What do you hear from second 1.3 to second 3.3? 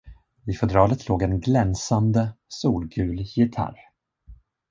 glänsande, solgul